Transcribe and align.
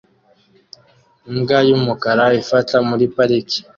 Imbwa 1.29 1.57
y'umukara 1.67 2.25
ifata 2.41 2.75
muri 2.87 3.05
parike 3.15 3.59